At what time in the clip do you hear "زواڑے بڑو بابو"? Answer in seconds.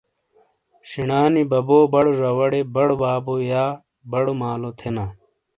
2.19-3.35